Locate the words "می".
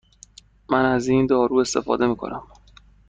2.07-2.15